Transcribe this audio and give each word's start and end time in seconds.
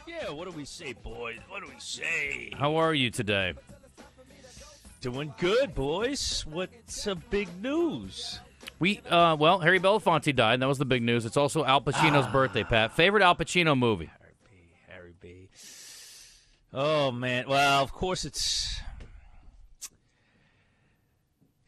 Yeah, 0.06 0.28
what 0.30 0.46
do 0.46 0.54
we 0.54 0.66
say, 0.66 0.92
boys? 0.92 1.38
What 1.48 1.64
do 1.64 1.70
we 1.72 1.80
say? 1.80 2.52
How 2.54 2.76
are 2.76 2.92
you 2.92 3.10
today? 3.10 3.54
Doing 5.00 5.34
good, 5.38 5.74
boys. 5.74 6.44
What's 6.46 7.06
a 7.06 7.14
big 7.14 7.48
news? 7.62 8.40
We, 8.78 9.00
uh, 9.08 9.36
well, 9.38 9.60
Harry 9.60 9.78
Belafonte 9.78 10.34
died. 10.34 10.60
That 10.60 10.66
was 10.66 10.78
the 10.78 10.84
big 10.84 11.02
news. 11.02 11.24
It's 11.24 11.36
also 11.36 11.64
Al 11.64 11.80
Pacino's 11.80 12.26
birthday, 12.32 12.64
Pat. 12.64 12.92
Favorite 12.92 13.22
Al 13.22 13.34
Pacino 13.36 13.78
movie? 13.78 14.10
Harry 14.18 14.34
B. 14.44 14.50
Harry 14.88 15.14
B. 15.20 15.48
Oh 16.72 17.10
man. 17.12 17.44
Well, 17.48 17.82
of 17.82 17.92
course 17.92 18.24
it's 18.24 18.80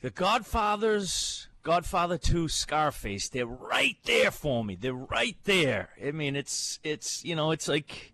The 0.00 0.10
Godfathers, 0.10 1.48
Godfather 1.62 2.18
2, 2.18 2.48
Scarface. 2.48 3.28
They're 3.28 3.46
right 3.46 3.96
there 4.04 4.30
for 4.30 4.64
me. 4.64 4.76
They're 4.76 4.92
right 4.92 5.36
there. 5.44 5.90
I 6.04 6.12
mean, 6.12 6.36
it's 6.36 6.78
it's 6.82 7.24
you 7.24 7.34
know, 7.36 7.50
it's 7.52 7.68
like 7.68 8.12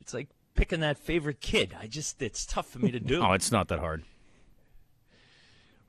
it's 0.00 0.14
like 0.14 0.28
picking 0.54 0.80
that 0.80 0.98
favorite 0.98 1.40
kid. 1.40 1.74
I 1.80 1.86
just 1.86 2.20
it's 2.22 2.46
tough 2.46 2.68
for 2.68 2.78
me 2.78 2.90
to 2.90 3.00
do. 3.00 3.22
Oh, 3.24 3.32
it's 3.32 3.52
not 3.52 3.68
that 3.68 3.80
hard. 3.80 4.04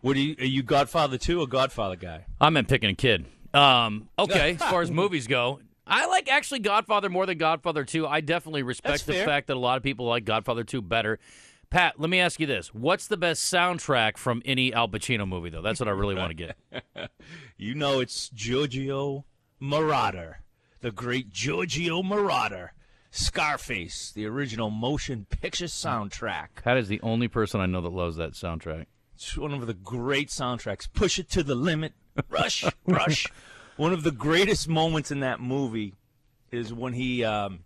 What 0.02 0.18
are 0.18 0.20
you 0.20 0.36
are 0.40 0.46
you 0.46 0.64
Godfather 0.64 1.18
2 1.18 1.40
or 1.42 1.48
Godfather 1.48 1.96
guy? 1.96 2.26
I 2.40 2.50
meant 2.50 2.68
picking 2.68 2.90
a 2.90 2.96
kid. 2.96 3.26
Um, 3.54 4.10
okay, 4.18 4.52
as 4.62 4.70
far 4.70 4.82
as 4.82 4.90
movies 4.92 5.28
go, 5.28 5.60
I 5.86 6.08
like 6.08 6.30
actually 6.32 6.60
Godfather 6.60 7.10
more 7.10 7.26
than 7.26 7.38
Godfather 7.38 7.84
2. 7.84 8.08
I 8.08 8.22
definitely 8.22 8.64
respect 8.64 8.94
That's 8.94 9.04
the 9.04 9.14
fair. 9.14 9.26
fact 9.26 9.48
that 9.48 9.56
a 9.56 9.60
lot 9.60 9.78
of 9.78 9.84
people 9.84 10.06
like 10.08 10.26
Godfather 10.26 10.64
2 10.64 10.82
better. 10.82 11.20
Pat, 11.70 12.00
let 12.00 12.10
me 12.10 12.20
ask 12.20 12.40
you 12.40 12.48
this. 12.48 12.74
What's 12.74 13.08
the 13.08 13.16
best 13.16 13.44
soundtrack 13.52 14.18
from 14.18 14.42
any 14.44 14.74
Al 14.74 14.90
Pacino 14.90 15.26
movie, 15.26 15.50
though? 15.50 15.62
That's 15.62 15.80
what 15.80 15.88
I 15.88 15.94
really 15.94 16.16
want 16.16 16.30
to 16.30 16.34
get. 16.36 16.58
You 17.58 17.76
know 17.76 18.00
it's 18.00 18.30
Giorgio 18.30 19.26
Moroder, 19.62 20.38
the 20.82 20.92
great 20.92 21.30
Giorgio 21.30 22.02
Moroder. 22.02 22.70
Scarface, 23.12 24.12
the 24.14 24.26
original 24.26 24.70
motion 24.70 25.28
picture 25.30 25.66
soundtrack. 25.66 26.48
Pat 26.64 26.78
is 26.78 26.88
the 26.88 27.00
only 27.02 27.28
person 27.28 27.62
I 27.62 27.66
know 27.68 27.82
that 27.82 27.92
loves 27.92 28.16
that 28.16 28.32
soundtrack. 28.34 28.86
It's 29.22 29.38
one 29.38 29.54
of 29.54 29.68
the 29.68 29.76
great 29.76 30.30
soundtracks. 30.30 30.92
Push 30.92 31.20
it 31.20 31.30
to 31.30 31.44
the 31.44 31.54
limit. 31.54 31.94
Rush, 32.28 32.66
rush. 32.88 33.28
One 33.78 33.94
of 33.94 34.02
the 34.02 34.10
greatest 34.10 34.68
moments 34.68 35.12
in 35.12 35.20
that 35.20 35.40
movie 35.40 35.94
is 36.50 36.74
when 36.74 36.94
he 36.94 37.24
um, 37.24 37.60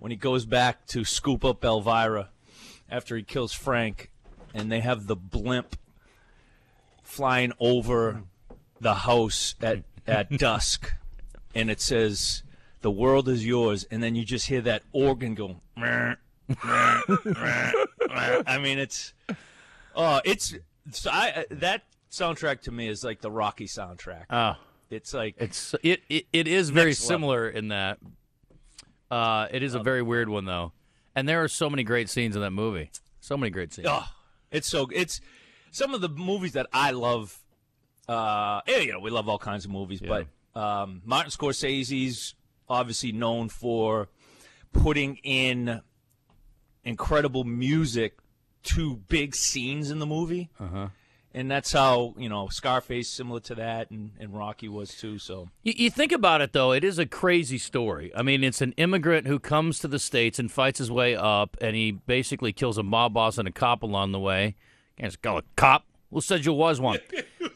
when 0.00 0.10
he 0.10 0.16
goes 0.16 0.46
back 0.46 0.86
to 0.86 1.04
scoop 1.04 1.44
up 1.44 1.62
Elvira 1.62 2.30
after 2.88 3.18
he 3.18 3.22
kills 3.22 3.52
Frank, 3.52 4.10
and 4.54 4.72
they 4.72 4.80
have 4.80 5.08
the 5.08 5.14
blimp 5.14 5.76
flying 7.02 7.52
over 7.60 8.22
the 8.80 8.94
house 8.94 9.56
at 9.60 9.82
at 10.06 10.30
dusk, 10.38 10.90
and 11.54 11.70
it 11.70 11.82
says, 11.82 12.42
"The 12.80 12.90
world 12.90 13.28
is 13.28 13.44
yours," 13.44 13.84
and 13.90 14.02
then 14.02 14.14
you 14.14 14.24
just 14.24 14.48
hear 14.48 14.62
that 14.62 14.84
organ 14.90 15.34
go. 15.34 15.60
I 15.76 16.16
mean, 18.58 18.78
it's 18.78 19.12
oh, 19.98 20.20
it's 20.24 20.54
so 20.92 21.10
I 21.10 21.44
that 21.50 21.82
soundtrack 22.10 22.62
to 22.62 22.70
me 22.72 22.88
is 22.88 23.04
like 23.04 23.20
the 23.20 23.30
Rocky 23.30 23.66
soundtrack. 23.66 24.24
Oh, 24.30 24.54
It's 24.88 25.12
like 25.12 25.34
it's 25.38 25.74
it 25.82 26.00
it, 26.08 26.26
it 26.32 26.48
is 26.48 26.70
very 26.70 26.90
Next 26.90 27.02
level. 27.02 27.08
similar 27.08 27.48
in 27.50 27.68
that. 27.68 27.98
Uh, 29.10 29.48
it 29.50 29.62
is 29.62 29.74
a 29.74 29.78
very 29.80 30.02
weird 30.02 30.28
one 30.28 30.44
though, 30.46 30.72
and 31.14 31.28
there 31.28 31.42
are 31.42 31.48
so 31.48 31.68
many 31.68 31.82
great 31.82 32.08
scenes 32.08 32.36
in 32.36 32.42
that 32.42 32.52
movie. 32.52 32.90
So 33.20 33.36
many 33.36 33.50
great 33.50 33.72
scenes. 33.72 33.88
Oh, 33.90 34.06
it's 34.50 34.68
so 34.68 34.88
it's 34.94 35.20
some 35.70 35.92
of 35.94 36.00
the 36.00 36.08
movies 36.08 36.52
that 36.52 36.66
I 36.72 36.92
love. 36.92 37.38
Uh, 38.08 38.62
yeah, 38.66 38.78
you 38.78 38.92
know, 38.92 39.00
we 39.00 39.10
love 39.10 39.28
all 39.28 39.38
kinds 39.38 39.66
of 39.66 39.70
movies, 39.70 40.00
yeah. 40.00 40.22
but 40.54 40.60
um, 40.60 41.02
Martin 41.04 41.30
Scorsese's 41.30 42.34
obviously 42.68 43.12
known 43.12 43.50
for 43.50 44.08
putting 44.72 45.16
in 45.16 45.82
incredible 46.84 47.44
music 47.44 48.16
to 48.68 48.96
big 49.08 49.34
scenes 49.34 49.90
in 49.90 49.98
the 49.98 50.06
movie. 50.06 50.50
Uh-huh. 50.58 50.88
And 51.34 51.50
that's 51.50 51.72
how 51.72 52.14
you 52.16 52.28
know 52.28 52.48
Scarface 52.48 53.08
similar 53.08 53.40
to 53.40 53.54
that, 53.56 53.90
and, 53.90 54.12
and 54.18 54.36
Rocky 54.36 54.68
was 54.68 54.94
too. 54.94 55.18
So 55.18 55.50
You, 55.62 55.74
you 55.76 55.90
think 55.90 56.10
about 56.10 56.40
it, 56.40 56.52
though, 56.52 56.72
it 56.72 56.82
is 56.82 56.98
a 56.98 57.06
crazy 57.06 57.58
story. 57.58 58.10
I 58.16 58.22
mean, 58.22 58.42
it's 58.42 58.62
an 58.62 58.72
immigrant 58.76 59.26
who 59.26 59.38
comes 59.38 59.78
to 59.80 59.88
the 59.88 59.98
States 59.98 60.38
and 60.38 60.50
fights 60.50 60.78
his 60.78 60.90
way 60.90 61.14
up, 61.14 61.56
and 61.60 61.76
he 61.76 61.92
basically 61.92 62.52
kills 62.52 62.78
a 62.78 62.82
mob 62.82 63.12
boss 63.12 63.36
and 63.38 63.46
a 63.46 63.52
cop 63.52 63.82
along 63.82 64.12
the 64.12 64.18
way. 64.18 64.56
Can't 64.98 65.12
just 65.12 65.22
call 65.22 65.38
a 65.38 65.42
cop. 65.54 65.84
Who 66.10 66.20
said 66.20 66.44
you 66.44 66.52
was 66.52 66.80
one? 66.80 66.98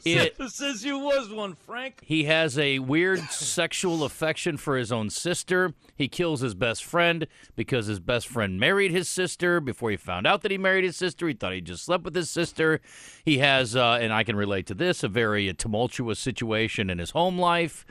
It- 0.05 0.35
says 0.49 0.83
you 0.83 0.99
was 0.99 1.29
one, 1.29 1.55
Frank. 1.55 2.01
he 2.05 2.25
has 2.25 2.59
a 2.59 2.79
weird 2.79 3.19
sexual 3.29 4.03
affection 4.03 4.57
for 4.57 4.75
his 4.75 4.91
own 4.91 5.09
sister. 5.09 5.73
He 5.95 6.09
kills 6.09 6.41
his 6.41 6.53
best 6.55 6.83
friend 6.83 7.25
because 7.55 7.85
his 7.85 8.01
best 8.01 8.27
friend 8.27 8.59
married 8.59 8.91
his 8.91 9.07
sister. 9.07 9.61
Before 9.61 9.91
he 9.91 9.95
found 9.97 10.27
out 10.27 10.41
that 10.41 10.51
he 10.51 10.57
married 10.57 10.83
his 10.83 10.97
sister, 10.97 11.25
he 11.29 11.33
thought 11.33 11.53
he 11.53 11.61
just 11.61 11.85
slept 11.85 12.03
with 12.03 12.15
his 12.15 12.29
sister. 12.29 12.81
He 13.23 13.37
has, 13.37 13.77
uh, 13.77 13.99
and 14.01 14.11
I 14.11 14.25
can 14.25 14.35
relate 14.35 14.65
to 14.67 14.73
this, 14.73 15.03
a 15.03 15.07
very 15.07 15.53
tumultuous 15.53 16.19
situation 16.19 16.89
in 16.89 16.99
his 16.99 17.11
home 17.11 17.39
life. 17.39 17.85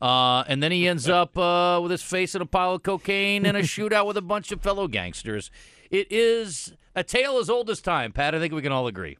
Uh, 0.00 0.44
and 0.48 0.62
then 0.62 0.72
he 0.72 0.88
ends 0.88 1.06
up 1.06 1.36
uh, 1.36 1.80
with 1.82 1.90
his 1.90 2.02
face 2.02 2.34
in 2.34 2.40
a 2.40 2.46
pile 2.46 2.74
of 2.76 2.82
cocaine 2.82 3.44
and 3.44 3.58
a 3.58 3.62
shootout 3.62 4.06
with 4.06 4.16
a 4.16 4.22
bunch 4.22 4.52
of 4.52 4.62
fellow 4.62 4.88
gangsters. 4.88 5.50
It 5.90 6.06
is 6.10 6.72
a 6.96 7.04
tale 7.04 7.36
as 7.36 7.50
old 7.50 7.68
as 7.68 7.82
time, 7.82 8.12
Pat. 8.12 8.34
I 8.34 8.38
think 8.38 8.54
we 8.54 8.62
can 8.62 8.72
all 8.72 8.86
agree. 8.86 9.18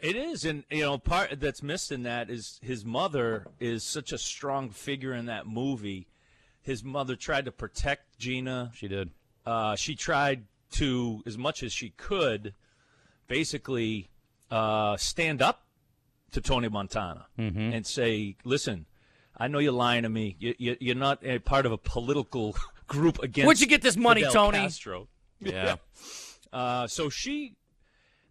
It 0.00 0.14
is, 0.14 0.44
and 0.44 0.64
you 0.70 0.82
know, 0.82 0.98
part 0.98 1.40
that's 1.40 1.62
missed 1.62 1.90
in 1.90 2.04
that 2.04 2.30
is 2.30 2.60
his 2.62 2.84
mother 2.84 3.46
is 3.58 3.82
such 3.82 4.12
a 4.12 4.18
strong 4.18 4.70
figure 4.70 5.12
in 5.12 5.26
that 5.26 5.46
movie. 5.46 6.06
His 6.62 6.84
mother 6.84 7.16
tried 7.16 7.46
to 7.46 7.52
protect 7.52 8.18
Gina. 8.18 8.70
She 8.74 8.86
did. 8.86 9.10
Uh, 9.44 9.74
she 9.74 9.96
tried 9.96 10.44
to, 10.72 11.22
as 11.26 11.36
much 11.36 11.62
as 11.62 11.72
she 11.72 11.90
could, 11.90 12.54
basically 13.26 14.08
uh, 14.50 14.96
stand 14.96 15.42
up 15.42 15.64
to 16.30 16.40
Tony 16.40 16.68
Montana 16.68 17.26
and 17.36 17.86
say, 17.86 18.36
"Listen, 18.44 18.86
I 19.36 19.48
know 19.48 19.58
you're 19.58 19.72
lying 19.72 20.04
to 20.04 20.08
me. 20.08 20.36
You, 20.38 20.54
you, 20.58 20.76
you're 20.78 20.94
not 20.94 21.24
a 21.24 21.38
part 21.40 21.66
of 21.66 21.72
a 21.72 21.78
political 21.78 22.54
group 22.86 23.20
against." 23.20 23.46
Where'd 23.46 23.60
you 23.60 23.66
get 23.66 23.82
this 23.82 23.96
money, 23.96 24.20
Fidel 24.20 24.32
Tony? 24.32 24.58
Castro. 24.58 25.08
Yeah. 25.40 25.76
Uh, 26.50 26.86
so 26.86 27.10
she, 27.10 27.56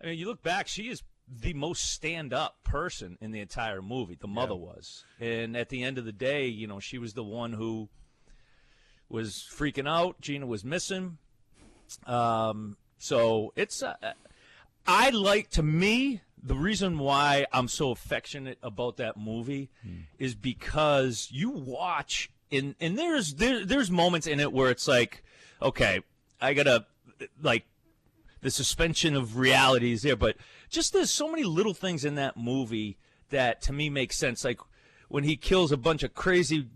I 0.02 0.08
mean, 0.08 0.18
you 0.18 0.26
look 0.26 0.42
back, 0.42 0.68
she 0.68 0.90
is 0.90 1.04
the 1.28 1.54
most 1.54 1.92
stand-up 1.92 2.64
person 2.64 3.18
in 3.20 3.32
the 3.32 3.40
entire 3.40 3.82
movie. 3.82 4.18
The 4.20 4.28
mother 4.28 4.56
was, 4.56 5.04
and 5.20 5.58
at 5.58 5.70
the 5.70 5.84
end 5.84 5.98
of 5.98 6.06
the 6.06 6.12
day, 6.12 6.48
you 6.48 6.68
know, 6.68 6.80
she 6.80 6.98
was 6.98 7.14
the 7.14 7.24
one 7.24 7.54
who 7.54 7.90
was 9.10 9.48
freaking 9.52 9.88
out. 9.88 10.22
Gina 10.22 10.46
was 10.46 10.64
missing. 10.64 11.18
Um, 12.06 12.78
so 12.98 13.54
it's, 13.56 13.82
uh, 13.84 13.96
I 14.86 15.10
like 15.10 15.50
to 15.52 15.64
me 15.64 16.22
the 16.42 16.56
reason 16.56 17.00
why 17.00 17.46
I'm 17.52 17.68
so 17.68 17.92
affectionate 17.92 18.58
about 18.62 18.98
that 18.98 19.18
movie 19.18 19.70
is 20.20 20.36
because 20.36 21.30
you 21.32 21.50
watch 21.50 22.30
and 22.52 22.76
and 22.80 22.98
there's 22.98 23.34
there, 23.34 23.66
there's 23.66 23.92
moments 23.92 24.28
in 24.28 24.40
it 24.40 24.54
where 24.54 24.70
it's 24.70 24.88
like, 24.88 25.24
okay, 25.62 26.02
I 26.40 26.54
gotta 26.54 26.86
like 27.42 27.66
the 28.42 28.52
suspension 28.52 29.16
of 29.16 29.38
reality 29.38 29.92
is 29.92 30.02
there, 30.02 30.16
but 30.16 30.38
just 30.70 30.94
there's 30.94 31.12
so 31.12 31.30
many 31.30 31.44
little 31.44 31.74
things 31.74 32.06
in 32.06 32.16
that 32.16 32.38
movie 32.38 32.98
that 33.30 33.62
to 33.64 33.74
me 33.74 33.90
make 33.90 34.14
sense. 34.14 34.44
Like 34.44 34.60
when 35.10 35.24
he 35.24 35.36
kills 35.36 35.72
a 35.72 35.78
bunch 35.78 36.04
of 36.04 36.14
crazy 36.14 36.70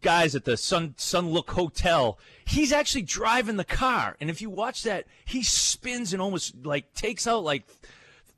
guys 0.00 0.34
at 0.34 0.44
the 0.44 0.56
Sun 0.56 0.94
Sun 0.96 1.30
Look 1.30 1.50
Hotel, 1.50 2.18
he's 2.44 2.72
actually 2.72 3.02
driving 3.02 3.56
the 3.56 3.64
car, 3.64 4.16
and 4.20 4.28
if 4.28 4.42
you 4.42 4.50
watch 4.50 4.82
that, 4.82 5.06
he 5.24 5.42
spins 5.42 6.12
and 6.12 6.20
almost 6.20 6.64
like 6.64 6.92
takes 6.94 7.26
out 7.26 7.44
like. 7.44 7.64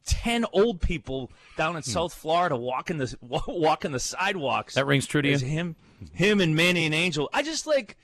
10 0.07 0.45
old 0.53 0.83
people 0.83 1.33
down 1.57 1.77
in 1.77 1.83
hmm. 1.83 1.91
South 1.91 2.13
Florida 2.13 2.55
walking 2.55 2.99
the 2.99 3.17
walking 3.23 3.91
the 3.91 3.99
sidewalks 3.99 4.75
That 4.75 4.85
rings 4.85 5.07
true 5.07 5.23
to 5.23 5.31
you? 5.31 5.39
Him 5.39 5.77
him 6.13 6.43
and 6.43 6.55
Manny 6.55 6.85
and 6.85 6.95
Angel 6.95 7.31
I 7.33 7.43
just 7.43 7.67
like 7.67 7.97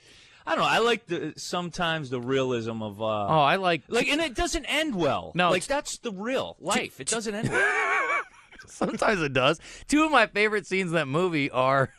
I 0.45 0.55
don't 0.55 0.63
know. 0.63 0.69
I 0.69 0.79
like 0.79 1.05
the 1.05 1.33
sometimes 1.37 2.09
the 2.09 2.19
realism 2.21 2.81
of 2.81 3.01
uh, 3.01 3.05
Oh, 3.05 3.39
I 3.41 3.57
like 3.57 3.83
like, 3.87 4.07
and 4.07 4.19
it 4.21 4.35
doesn't 4.35 4.65
end 4.65 4.95
well. 4.95 5.31
No, 5.35 5.51
like 5.51 5.65
that's 5.65 5.97
the 5.99 6.11
real 6.11 6.55
life. 6.59 6.99
It 6.99 7.07
doesn't 7.07 7.33
end 7.33 7.49
well. 7.51 8.21
Sometimes 8.67 9.21
it 9.21 9.33
does. 9.33 9.59
Two 9.87 10.03
of 10.03 10.11
my 10.11 10.27
favorite 10.27 10.65
scenes 10.65 10.89
in 10.91 10.95
that 10.95 11.07
movie 11.07 11.49
are 11.51 11.89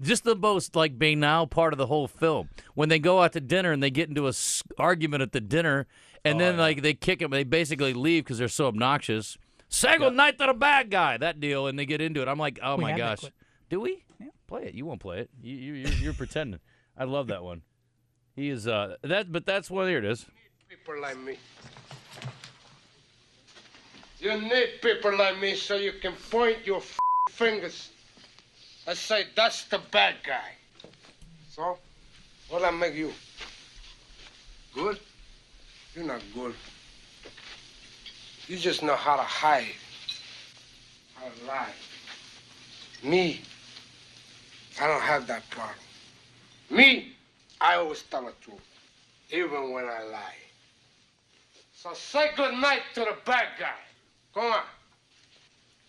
just 0.00 0.24
the 0.24 0.34
most 0.34 0.74
like 0.74 0.98
banal 0.98 1.46
part 1.46 1.72
of 1.72 1.78
the 1.78 1.86
whole 1.86 2.08
film 2.08 2.48
when 2.74 2.88
they 2.88 2.98
go 2.98 3.22
out 3.22 3.32
to 3.34 3.40
dinner 3.40 3.72
and 3.72 3.82
they 3.82 3.90
get 3.90 4.08
into 4.08 4.26
a 4.26 4.30
s- 4.30 4.62
argument 4.78 5.22
at 5.22 5.32
the 5.32 5.40
dinner, 5.40 5.86
and 6.24 6.36
Oh, 6.36 6.38
then 6.38 6.56
like 6.56 6.82
they 6.82 6.94
kick 6.94 7.20
him. 7.22 7.30
They 7.30 7.44
basically 7.44 7.92
leave 7.94 8.24
because 8.24 8.38
they're 8.38 8.48
so 8.48 8.66
obnoxious. 8.66 9.38
Say 9.68 9.98
good 9.98 10.14
night 10.14 10.38
to 10.38 10.46
the 10.46 10.54
bad 10.54 10.90
guy. 10.90 11.16
That 11.16 11.40
deal, 11.40 11.66
and 11.66 11.78
they 11.78 11.86
get 11.86 12.00
into 12.00 12.22
it. 12.22 12.28
I'm 12.28 12.38
like, 12.38 12.58
oh 12.62 12.76
We 12.76 12.82
my 12.84 12.96
gosh, 12.96 13.24
do 13.70 13.80
we? 13.80 14.04
Play 14.46 14.64
it. 14.66 14.74
You 14.74 14.84
won't 14.86 15.00
play 15.00 15.20
it. 15.20 15.30
You, 15.42 15.54
you 15.56 15.72
you're, 15.74 15.92
you're 15.92 16.12
pretending. 16.12 16.60
I 16.96 17.04
love 17.04 17.26
that 17.28 17.42
one. 17.42 17.62
He 18.36 18.50
is 18.50 18.66
uh 18.66 18.96
that, 19.02 19.32
but 19.32 19.46
that's 19.46 19.70
what 19.70 19.88
Here 19.88 19.98
it 19.98 20.04
is. 20.04 20.26
people 20.68 21.00
like 21.00 21.18
me. 21.18 21.36
You 24.20 24.40
need 24.40 24.80
people 24.82 25.16
like 25.16 25.38
me 25.38 25.54
so 25.54 25.76
you 25.76 25.92
can 26.00 26.14
point 26.30 26.58
your 26.64 26.78
f- 26.78 26.98
fingers 27.30 27.90
and 28.86 28.96
say, 28.96 29.24
that's 29.36 29.64
the 29.64 29.78
bad 29.90 30.14
guy. 30.26 30.52
So, 31.50 31.78
what 32.48 32.64
I 32.64 32.70
make 32.70 32.94
you? 32.94 33.12
Good? 34.74 34.98
You're 35.94 36.06
not 36.06 36.22
good. 36.34 36.54
You 38.48 38.56
just 38.56 38.82
know 38.82 38.96
how 38.96 39.16
to 39.16 39.22
hide, 39.22 39.74
how 41.14 41.26
to 41.28 41.46
lie. 41.46 41.72
Me, 43.02 43.40
I 44.80 44.86
don't 44.86 45.02
have 45.02 45.26
that 45.26 45.48
problem. 45.50 45.76
Me, 46.70 47.13
I 47.64 47.76
always 47.76 48.02
tell 48.02 48.24
the 48.26 48.32
truth, 48.42 48.60
even 49.30 49.72
when 49.72 49.86
I 49.86 50.02
lie. 50.02 50.36
So 51.72 51.94
say 51.94 52.30
good 52.36 52.54
night 52.54 52.82
to 52.94 53.00
the 53.00 53.16
bad 53.24 53.46
guy. 53.58 53.80
Come 54.34 54.52
on. 54.52 54.62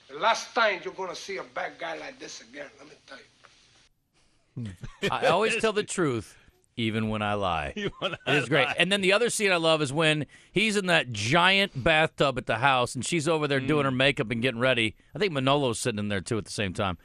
The 0.08 0.20
last 0.20 0.54
time 0.56 0.80
you're 0.86 0.94
gonna 0.94 1.16
see 1.16 1.36
a 1.38 1.44
bad 1.44 1.74
guy 1.78 1.98
like 1.98 2.18
this 2.18 2.40
again, 2.42 2.68
let 2.80 2.88
me 2.88 2.96
tell 3.08 3.18
you. 3.18 4.72
I 5.12 5.28
always 5.28 5.58
tell 5.58 5.74
the 5.74 5.84
truth, 5.84 6.38
even 6.78 7.10
when 7.10 7.22
I 7.22 7.34
lie. 7.34 7.74
You 7.76 7.92
wanna 8.02 8.18
It 8.26 8.36
is 8.36 8.48
great. 8.48 8.68
lie. 8.68 8.76
And 8.78 8.90
then 8.90 9.02
the 9.02 9.12
other 9.12 9.30
scene 9.30 9.52
I 9.52 9.58
love 9.58 9.82
is 9.82 9.92
when 9.92 10.28
he's 10.54 10.78
in 10.78 10.86
that 10.86 11.12
giant 11.12 11.84
bathtub 11.84 12.38
at 12.38 12.46
the 12.46 12.60
house 12.60 12.96
and 12.96 13.06
she's 13.06 13.28
over 13.28 13.48
there 13.50 13.60
doing 13.60 13.84
her 13.84 13.92
Mm. 13.92 13.98
makeup 13.98 14.32
and 14.32 14.42
getting 14.42 14.62
ready. 14.62 14.96
I 15.14 15.20
think 15.20 15.34
Manolo's 15.34 15.80
sitting 15.80 16.00
in 16.00 16.08
there 16.08 16.22
too 16.22 16.38
at 16.38 16.46
the 16.46 16.52
same 16.52 16.74
time. 16.74 16.98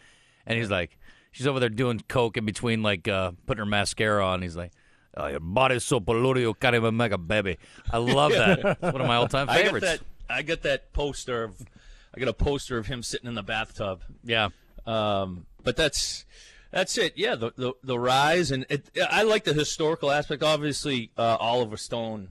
And 0.46 0.58
he's 0.58 0.70
like, 0.70 0.96
she's 1.30 1.46
over 1.46 1.60
there 1.60 1.68
doing 1.68 2.02
coke 2.08 2.36
in 2.36 2.44
between, 2.44 2.82
like 2.82 3.08
uh, 3.08 3.32
putting 3.46 3.60
her 3.60 3.66
mascara 3.66 4.24
on. 4.24 4.42
He's 4.42 4.56
like, 4.56 4.72
oh, 5.16 5.26
your 5.26 5.40
body's 5.40 5.84
so 5.84 6.00
polluted, 6.00 6.42
you 6.42 6.54
can't 6.54 6.74
even 6.74 6.96
make 6.96 7.12
a 7.12 7.18
baby. 7.18 7.58
I 7.92 7.98
love 7.98 8.32
that. 8.32 8.58
It's 8.82 8.92
one 8.92 9.00
of 9.00 9.06
my 9.06 9.16
all 9.16 9.28
time 9.28 9.46
favorites. 9.48 9.48
I 9.48 9.62
got 9.62 9.64
favorites. 9.64 9.86
that. 10.28 10.34
I 10.34 10.42
got 10.42 10.62
that 10.62 10.92
poster 10.92 11.44
of. 11.44 11.66
I 12.14 12.18
got 12.18 12.28
a 12.28 12.32
poster 12.32 12.76
of 12.76 12.86
him 12.86 13.02
sitting 13.02 13.28
in 13.28 13.34
the 13.34 13.42
bathtub. 13.42 14.02
Yeah. 14.24 14.48
Um, 14.86 15.46
but 15.62 15.76
that's 15.76 16.24
that's 16.70 16.96
it. 16.98 17.14
Yeah, 17.16 17.34
the 17.34 17.52
the, 17.56 17.72
the 17.82 17.98
rise 17.98 18.50
and 18.50 18.66
it, 18.68 18.88
I 19.10 19.22
like 19.22 19.44
the 19.44 19.52
historical 19.54 20.10
aspect. 20.10 20.42
Obviously, 20.42 21.10
uh, 21.16 21.36
Oliver 21.38 21.76
Stone. 21.76 22.28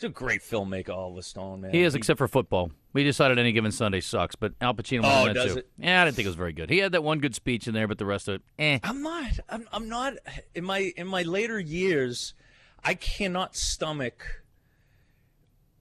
He's 0.00 0.08
a 0.08 0.12
great 0.12 0.40
filmmaker, 0.40 0.88
Oliver 0.96 1.20
Stone. 1.20 1.60
Man, 1.60 1.72
He 1.72 1.82
is, 1.82 1.94
except 1.94 2.16
for 2.16 2.26
football. 2.26 2.70
We 2.94 3.04
decided 3.04 3.38
any 3.38 3.52
given 3.52 3.70
Sunday 3.70 4.00
sucks, 4.00 4.34
but 4.34 4.54
Al 4.58 4.72
Pacino 4.72 5.02
was 5.02 5.10
Oh, 5.12 5.26
in 5.28 5.34
that 5.34 5.48
too. 5.48 5.58
it? 5.58 5.68
Yeah, 5.76 6.00
I 6.00 6.04
didn't 6.06 6.16
think 6.16 6.24
it 6.24 6.30
was 6.30 6.36
very 6.36 6.54
good. 6.54 6.70
He 6.70 6.78
had 6.78 6.92
that 6.92 7.04
one 7.04 7.18
good 7.18 7.34
speech 7.34 7.68
in 7.68 7.74
there, 7.74 7.86
but 7.86 7.98
the 7.98 8.06
rest 8.06 8.26
of 8.26 8.36
it, 8.36 8.42
eh. 8.58 8.78
I'm 8.82 9.02
not. 9.02 9.38
I'm, 9.50 9.68
I'm 9.70 9.90
not. 9.90 10.14
In 10.54 10.64
my 10.64 10.90
in 10.96 11.06
my 11.06 11.20
later 11.20 11.60
years, 11.60 12.32
I 12.82 12.94
cannot 12.94 13.54
stomach 13.56 14.42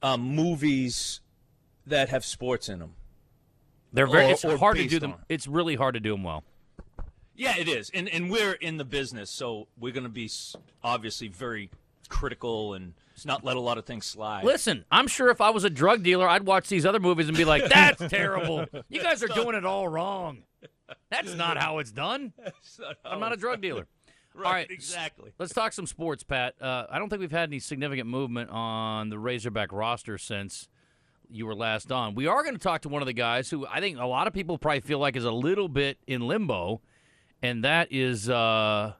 um, 0.03 0.19
movies 0.35 1.21
that 1.87 2.09
have 2.09 2.25
sports 2.25 2.67
in 2.67 2.79
them. 2.79 2.95
They're 3.93 4.05
very. 4.05 4.25
Or- 4.25 4.31
it's 4.31 4.43
or 4.43 4.57
hard 4.57 4.75
to 4.75 4.85
do 4.87 4.99
them. 4.99 5.13
It's 5.29 5.47
really 5.47 5.75
hard 5.75 5.93
to 5.93 6.01
do 6.01 6.11
them 6.11 6.23
well. 6.23 6.43
Yeah, 7.37 7.55
it 7.57 7.69
is, 7.69 7.89
and 7.93 8.09
and 8.09 8.29
we're 8.29 8.51
in 8.51 8.75
the 8.75 8.83
business, 8.85 9.31
so 9.31 9.69
we're 9.79 9.93
going 9.93 10.03
to 10.03 10.09
be 10.09 10.29
obviously 10.83 11.29
very 11.29 11.69
critical 12.09 12.73
and 12.73 12.95
not 13.25 13.43
let 13.43 13.57
a 13.57 13.59
lot 13.59 13.77
of 13.77 13.85
things 13.85 14.05
slide. 14.05 14.43
Listen, 14.43 14.85
I'm 14.91 15.07
sure 15.07 15.29
if 15.29 15.41
I 15.41 15.49
was 15.49 15.63
a 15.63 15.69
drug 15.69 16.03
dealer, 16.03 16.27
I'd 16.27 16.45
watch 16.45 16.67
these 16.67 16.85
other 16.85 16.99
movies 16.99 17.27
and 17.27 17.37
be 17.37 17.45
like, 17.45 17.65
"That's 17.69 18.07
terrible. 18.07 18.65
You 18.89 19.01
guys 19.01 19.23
are 19.23 19.27
doing 19.27 19.55
it 19.55 19.65
all 19.65 19.87
wrong. 19.87 20.43
That's 21.09 21.35
not 21.35 21.57
how 21.57 21.79
it's 21.79 21.91
done." 21.91 22.33
I'm 23.05 23.19
not 23.19 23.33
a 23.33 23.37
drug 23.37 23.61
dealer. 23.61 23.87
Right, 24.35 24.45
all 24.45 24.53
right, 24.53 24.71
exactly. 24.71 25.31
Let's 25.39 25.53
talk 25.53 25.73
some 25.73 25.85
sports, 25.87 26.23
Pat. 26.23 26.55
Uh, 26.61 26.85
I 26.89 26.99
don't 26.99 27.09
think 27.09 27.19
we've 27.19 27.31
had 27.31 27.49
any 27.49 27.59
significant 27.59 28.07
movement 28.07 28.49
on 28.51 29.09
the 29.09 29.17
Razorback 29.19 29.71
roster 29.71 30.17
since 30.17 30.69
you 31.29 31.45
were 31.45 31.55
last 31.55 31.91
on. 31.91 32.15
We 32.15 32.27
are 32.27 32.43
going 32.43 32.55
to 32.55 32.61
talk 32.61 32.81
to 32.81 32.89
one 32.89 33.01
of 33.01 33.05
the 33.05 33.13
guys 33.13 33.49
who 33.49 33.65
I 33.67 33.79
think 33.79 33.97
a 33.97 34.05
lot 34.05 34.27
of 34.27 34.33
people 34.33 34.57
probably 34.57 34.81
feel 34.81 34.99
like 34.99 35.15
is 35.15 35.25
a 35.25 35.31
little 35.31 35.67
bit 35.67 35.97
in 36.07 36.21
limbo, 36.21 36.81
and 37.41 37.63
that 37.63 37.91
is 37.91 38.29
uh, 38.29 38.93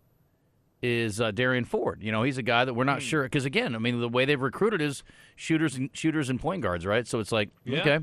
is 0.81 1.19
uh, 1.19 1.31
Derrian 1.31 1.65
Ford. 1.65 2.01
You 2.01 2.11
know, 2.11 2.23
he's 2.23 2.37
a 2.37 2.43
guy 2.43 2.63
that 2.65 2.73
we're 2.73 2.83
not 2.85 3.01
sure 3.01 3.23
because 3.23 3.45
again, 3.45 3.75
I 3.75 3.79
mean, 3.79 3.99
the 3.99 4.07
way 4.09 4.25
they've 4.25 4.41
recruited 4.41 4.81
is 4.81 5.03
shooters 5.35 5.75
and 5.75 5.89
shooters 5.93 6.29
and 6.29 6.39
point 6.39 6.61
guards, 6.61 6.85
right? 6.85 7.05
So 7.07 7.19
it's 7.19 7.31
like, 7.31 7.49
Yeah. 7.65 7.79
okay, 7.81 7.99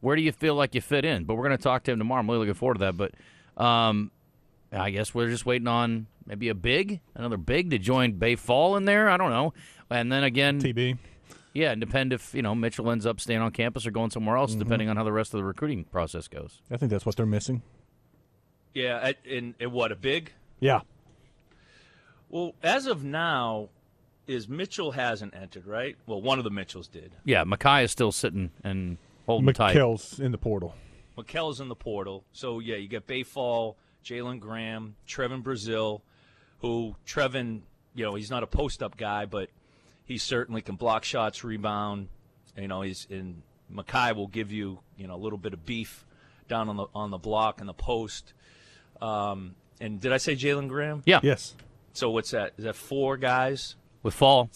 where 0.00 0.14
do 0.16 0.22
you 0.22 0.32
feel 0.32 0.54
like 0.54 0.74
you 0.74 0.80
fit 0.80 1.04
in? 1.04 1.24
But 1.24 1.34
we're 1.34 1.46
going 1.46 1.56
to 1.56 1.62
talk 1.62 1.82
to 1.84 1.92
him 1.92 1.98
tomorrow. 1.98 2.20
I'm 2.20 2.26
really 2.28 2.40
looking 2.40 2.54
forward 2.54 2.74
to 2.74 2.80
that. 2.80 2.96
But 2.96 3.12
um, 3.62 4.10
I 4.70 4.90
guess 4.90 5.14
we're 5.14 5.28
just 5.30 5.46
waiting 5.46 5.68
on 5.68 6.06
maybe 6.26 6.48
a 6.48 6.54
big, 6.54 7.00
another 7.14 7.36
big 7.36 7.70
to 7.70 7.78
join 7.78 8.12
Baye 8.12 8.36
Fall 8.36 8.76
in 8.76 8.84
there. 8.84 9.08
I 9.08 9.16
don't 9.16 9.30
know. 9.30 9.52
And 9.90 10.10
then 10.10 10.22
again, 10.24 10.60
TB. 10.60 10.96
yeah, 11.52 11.72
and 11.72 11.80
depend 11.80 12.12
if 12.12 12.34
you 12.34 12.40
know 12.42 12.54
Mitchell 12.54 12.90
ends 12.90 13.04
up 13.04 13.20
staying 13.20 13.40
on 13.40 13.50
campus 13.50 13.84
or 13.86 13.90
going 13.90 14.10
somewhere 14.10 14.36
else, 14.36 14.54
depending 14.54 14.88
on 14.88 14.96
how 14.96 15.04
the 15.04 15.12
rest 15.12 15.34
of 15.34 15.38
the 15.38 15.44
recruiting 15.44 15.84
process 15.84 16.28
goes. 16.28 16.62
I 16.70 16.76
think 16.78 16.90
that's 16.90 17.04
what 17.04 17.16
they're 17.16 17.26
missing. 17.26 17.62
Yeah, 18.74 18.98
and, 19.08 19.16
in, 19.24 19.54
in 19.60 19.70
what 19.72 19.92
a 19.92 19.96
big. 19.96 20.32
Yeah. 20.60 20.80
Well, 22.32 22.54
as 22.62 22.86
of 22.86 23.04
now, 23.04 23.68
is 24.26 24.48
Mitchell 24.48 24.92
hasn't 24.92 25.34
entered, 25.34 25.66
right? 25.66 25.96
Well, 26.06 26.20
one 26.20 26.38
of 26.38 26.44
the 26.44 26.50
Mitchells 26.50 26.88
did. 26.88 27.12
Yeah, 27.24 27.44
Makhi 27.44 27.84
is 27.84 27.90
still 27.92 28.10
sitting 28.10 28.50
and 28.64 28.96
holding 29.26 29.52
tight. 29.52 29.76
Makhel's 29.76 30.18
in 30.18 30.32
the 30.32 30.38
portal. 30.38 30.74
Makhel's 31.16 31.60
in 31.60 31.68
the 31.68 31.74
portal. 31.76 32.24
So 32.32 32.58
yeah, 32.58 32.76
you 32.76 32.88
get 32.88 33.06
Baye 33.06 33.22
Fall, 33.22 33.76
Jalen 34.04 34.40
Graham, 34.40 34.96
Trevon 35.06 35.42
Brazile, 35.42 36.00
who 36.60 36.96
Trevin, 37.06 37.60
you 37.94 38.04
know, 38.04 38.14
he's 38.14 38.30
not 38.30 38.42
a 38.42 38.46
post 38.46 38.82
up 38.82 38.96
guy, 38.96 39.26
but 39.26 39.50
he 40.06 40.16
certainly 40.18 40.62
can 40.62 40.76
block 40.76 41.04
shots, 41.04 41.44
rebound. 41.44 42.08
You 42.56 42.68
know, 42.68 42.80
he's 42.82 43.06
in 43.10 43.42
Makhi 43.72 44.16
will 44.16 44.26
give 44.28 44.50
you, 44.52 44.78
you 44.96 45.06
know, 45.06 45.14
a 45.14 45.18
little 45.22 45.38
bit 45.38 45.52
of 45.52 45.66
beef 45.66 46.06
down 46.48 46.68
on 46.68 46.76
the 46.76 46.86
on 46.94 47.10
the 47.10 47.18
block 47.18 47.60
and 47.60 47.68
the 47.68 47.74
post. 47.74 48.32
Um, 49.02 49.54
and 49.80 50.00
did 50.00 50.12
I 50.12 50.16
say 50.16 50.34
Jalen 50.34 50.68
Graham? 50.68 51.02
Yeah, 51.04 51.20
Yes. 51.22 51.54
So 51.92 52.10
what's 52.10 52.30
that? 52.30 52.52
Is 52.56 52.64
that 52.64 52.76
four 52.76 53.16
guys? 53.16 53.76
with 54.02 54.14
Fall. 54.14 54.50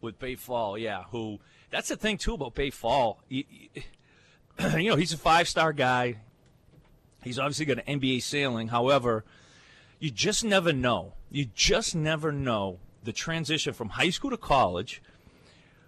with 0.00 0.18
Baye 0.18 0.34
Fall, 0.34 0.76
yeah. 0.76 1.04
Who? 1.10 1.40
That's 1.70 1.88
the 1.88 1.96
thing 1.96 2.18
too 2.18 2.34
about 2.34 2.54
Baye 2.54 2.70
Fall. 2.70 3.20
You, 3.28 3.44
you 4.76 4.90
know, 4.90 4.96
he's 4.96 5.12
a 5.12 5.18
five-star 5.18 5.72
guy. 5.72 6.18
He's 7.22 7.38
obviously 7.38 7.64
got 7.64 7.82
an 7.86 8.00
NBA 8.00 8.22
ceiling. 8.22 8.68
However, 8.68 9.24
you 9.98 10.10
just 10.10 10.44
never 10.44 10.72
know. 10.72 11.14
You 11.30 11.46
just 11.54 11.94
never 11.94 12.30
know 12.30 12.78
the 13.02 13.12
transition 13.12 13.72
from 13.72 13.90
high 13.90 14.10
school 14.10 14.30
to 14.30 14.36
college. 14.36 15.02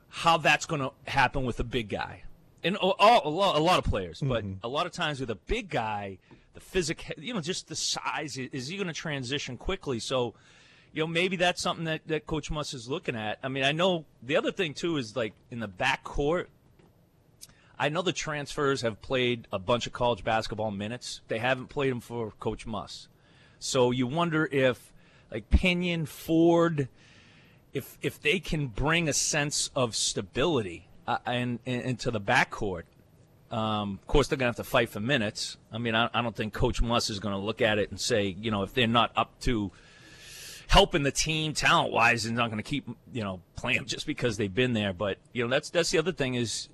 How 0.08 0.38
that's 0.38 0.64
going 0.64 0.80
to 0.80 0.92
happen 1.10 1.44
with 1.44 1.60
a 1.60 1.64
big 1.64 1.90
guy, 1.90 2.22
and 2.64 2.76
a, 2.76 2.80
a, 2.80 3.28
lot, 3.28 3.56
a 3.56 3.60
lot 3.60 3.78
of 3.78 3.84
players, 3.84 4.22
but 4.22 4.44
mm-hmm. 4.44 4.64
a 4.64 4.68
lot 4.68 4.86
of 4.86 4.92
times 4.92 5.20
with 5.20 5.30
a 5.30 5.34
big 5.34 5.68
guy, 5.68 6.16
the 6.54 6.60
physical, 6.60 7.14
you 7.18 7.34
know, 7.34 7.40
just 7.42 7.68
the 7.68 7.76
size. 7.76 8.38
Is 8.38 8.68
he 8.68 8.76
going 8.76 8.86
to 8.86 8.94
transition 8.94 9.58
quickly? 9.58 9.98
So 9.98 10.34
you 10.96 11.02
know, 11.02 11.06
maybe 11.06 11.36
that's 11.36 11.60
something 11.60 11.84
that, 11.84 12.00
that 12.06 12.26
Coach 12.26 12.50
Muss 12.50 12.72
is 12.72 12.88
looking 12.88 13.16
at. 13.16 13.38
I 13.42 13.48
mean, 13.48 13.64
I 13.64 13.72
know 13.72 14.06
the 14.22 14.34
other 14.34 14.50
thing 14.50 14.72
too 14.72 14.96
is 14.96 15.14
like 15.14 15.34
in 15.50 15.60
the 15.60 15.68
backcourt. 15.68 16.46
I 17.78 17.90
know 17.90 18.00
the 18.00 18.14
transfers 18.14 18.80
have 18.80 19.02
played 19.02 19.46
a 19.52 19.58
bunch 19.58 19.86
of 19.86 19.92
college 19.92 20.24
basketball 20.24 20.70
minutes. 20.70 21.20
They 21.28 21.38
haven't 21.38 21.66
played 21.66 21.90
them 21.90 22.00
for 22.00 22.32
Coach 22.40 22.66
Muss, 22.66 23.08
so 23.58 23.90
you 23.90 24.06
wonder 24.06 24.48
if 24.50 24.90
like 25.30 25.50
Pinion, 25.50 26.06
Ford, 26.06 26.88
if 27.74 27.98
if 28.00 28.18
they 28.18 28.38
can 28.38 28.68
bring 28.68 29.06
a 29.06 29.12
sense 29.12 29.70
of 29.76 29.94
stability 29.94 30.88
uh, 31.06 31.18
and, 31.26 31.58
and 31.66 31.82
into 31.82 32.10
the 32.10 32.20
backcourt. 32.22 32.84
Um, 33.50 34.00
of 34.00 34.06
course, 34.06 34.28
they're 34.28 34.38
going 34.38 34.52
to 34.52 34.58
have 34.58 34.66
to 34.66 34.68
fight 34.68 34.88
for 34.88 34.98
minutes. 34.98 35.58
I 35.70 35.76
mean, 35.76 35.94
I, 35.94 36.08
I 36.12 36.22
don't 36.22 36.34
think 36.34 36.54
Coach 36.54 36.80
Muss 36.80 37.10
is 37.10 37.20
going 37.20 37.34
to 37.34 37.40
look 37.40 37.60
at 37.60 37.78
it 37.78 37.90
and 37.90 38.00
say, 38.00 38.34
you 38.40 38.50
know, 38.50 38.62
if 38.62 38.72
they're 38.72 38.88
not 38.88 39.12
up 39.14 39.38
to 39.42 39.70
helping 40.68 41.02
the 41.02 41.10
team 41.10 41.52
talent 41.52 41.92
wise 41.92 42.26
and 42.26 42.36
not 42.36 42.50
going 42.50 42.62
to 42.62 42.68
keep 42.68 42.88
you 43.12 43.22
know 43.22 43.40
playing 43.56 43.84
just 43.86 44.06
because 44.06 44.36
they've 44.36 44.54
been 44.54 44.72
there. 44.72 44.92
But 44.92 45.18
you 45.32 45.44
know 45.44 45.50
that's 45.50 45.70
that's 45.70 45.90
the 45.90 45.98
other 45.98 46.12
thing 46.12 46.34
is 46.34 46.68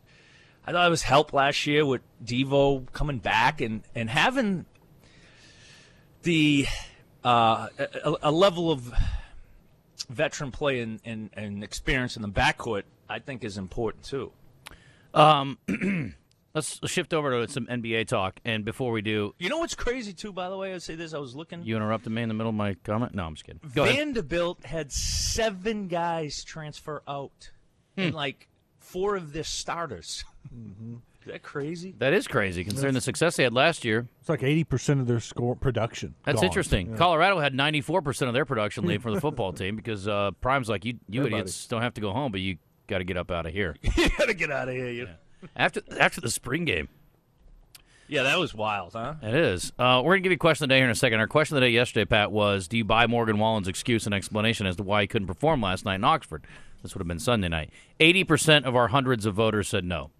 I 0.66 0.72
thought 0.72 0.86
it 0.86 0.90
was 0.90 1.02
help 1.02 1.32
last 1.32 1.66
year 1.66 1.84
with 1.84 2.02
Devo 2.24 2.90
coming 2.92 3.18
back 3.18 3.60
and 3.60 3.82
and 3.94 4.10
having 4.10 4.66
the 6.22 6.66
uh, 7.24 7.68
a, 7.78 8.14
a 8.22 8.30
level 8.30 8.70
of 8.70 8.92
veteran 10.08 10.50
play 10.50 10.80
and, 10.80 11.00
and, 11.04 11.30
and 11.34 11.64
experience 11.64 12.16
in 12.16 12.22
the 12.22 12.28
backcourt, 12.28 12.82
I 13.08 13.18
think, 13.18 13.44
is 13.44 13.56
important 13.58 14.04
too. 14.04 14.32
Um, 15.14 15.58
let's 16.54 16.78
shift 16.90 17.12
over 17.14 17.30
to 17.46 17.52
some 17.52 17.66
NBA 17.66 18.06
talk. 18.08 18.40
And 18.44 18.64
before 18.64 18.92
we 18.92 19.02
do, 19.02 19.34
You 19.38 19.48
know 19.48 19.58
what's 19.58 19.74
crazy 19.74 20.12
too? 20.12 20.32
By 20.32 20.48
the 20.48 20.56
way, 20.56 20.74
I'd 20.74 20.82
say 20.82 20.94
this. 20.94 21.14
I 21.14 21.18
was 21.18 21.34
looking. 21.34 21.62
you 21.64 21.76
interrupted 21.76 22.12
me 22.12 22.22
in 22.22 22.28
the 22.28 22.34
middle 22.34 22.50
of 22.50 22.56
my 22.56 22.74
comment. 22.84 23.14
No, 23.14 23.24
I'm 23.24 23.34
just 23.34 23.44
kidding. 23.44 23.60
Go 23.74 23.84
ahead. 23.84 23.96
Vanderbilt 23.96 24.64
had 24.64 24.92
seven 24.92 25.88
guys 25.88 26.44
transfer 26.44 27.02
out, 27.08 27.50
Hmm. 27.96 28.00
and 28.02 28.14
like 28.14 28.48
four 28.78 29.16
of 29.16 29.32
their 29.32 29.44
starters. 29.44 30.24
Is 31.24 31.26
that 31.28 31.42
crazy? 31.42 31.94
That 31.98 32.12
is 32.12 32.26
crazy 32.26 32.64
considering 32.64 32.94
the 32.94 33.00
success 33.00 33.36
they 33.36 33.44
had 33.44 33.52
last 33.54 33.84
year. 33.84 34.08
It's 34.20 34.28
like 34.28 34.42
eighty 34.42 34.64
percent 34.64 35.00
of 35.00 35.06
their 35.06 35.20
score 35.20 35.54
production. 35.54 36.14
That's 36.24 36.36
gone. 36.36 36.44
interesting. 36.46 36.96
Colorado 36.96 37.38
had 37.38 37.54
94% 37.54 38.26
of 38.26 38.34
their 38.34 38.44
production 38.44 38.86
leave 38.86 39.02
for 39.02 39.12
the 39.12 39.20
football 39.20 39.52
team 39.54 39.76
because 39.76 40.08
uh, 40.08 40.32
Prime's 40.40 40.68
like, 40.68 40.84
you, 40.84 40.98
you 41.08 41.20
Everybody. 41.20 41.42
idiots 41.42 41.66
don't 41.68 41.80
have 41.82 41.94
to 41.94 42.00
go 42.00 42.10
home, 42.12 42.32
but 42.32 42.40
you 42.40 42.58
got 42.88 42.98
to 42.98 43.04
get 43.04 43.16
up 43.16 43.30
out 43.30 43.46
of 43.46 43.52
here. 43.52 43.76
you 43.82 44.08
gotta 44.18 44.34
get 44.34 44.50
out 44.50 44.68
of 44.68 44.74
here. 44.74 44.90
You 44.90 45.08
after 45.56 45.82
after 45.98 46.20
the 46.20 46.30
spring 46.30 46.64
game. 46.64 46.88
Yeah, 48.08 48.24
that 48.24 48.38
was 48.38 48.54
wild, 48.54 48.92
huh? 48.92 49.14
It 49.22 49.34
is. 49.34 49.72
Uh, 49.78 50.02
we're 50.04 50.12
going 50.12 50.22
to 50.22 50.24
give 50.24 50.32
you 50.32 50.36
a 50.36 50.38
question 50.38 50.64
of 50.64 50.68
the 50.68 50.74
day 50.74 50.78
here 50.80 50.84
in 50.84 50.90
a 50.90 50.94
second. 50.94 51.20
Our 51.20 51.26
question 51.26 51.56
of 51.56 51.62
the 51.62 51.68
day 51.68 51.72
yesterday, 51.72 52.04
Pat, 52.04 52.30
was 52.30 52.68
Do 52.68 52.76
you 52.76 52.84
buy 52.84 53.06
Morgan 53.06 53.38
Wallen's 53.38 53.68
excuse 53.68 54.04
and 54.04 54.14
explanation 54.14 54.66
as 54.66 54.76
to 54.76 54.82
why 54.82 55.00
he 55.02 55.06
couldn't 55.06 55.28
perform 55.28 55.62
last 55.62 55.86
night 55.86 55.94
in 55.94 56.04
Oxford? 56.04 56.44
This 56.82 56.94
would 56.94 57.00
have 57.00 57.08
been 57.08 57.20
Sunday 57.20 57.48
night. 57.48 57.70
80% 58.00 58.64
of 58.64 58.76
our 58.76 58.88
hundreds 58.88 59.24
of 59.24 59.34
voters 59.34 59.68
said 59.68 59.84
no. 59.84 60.10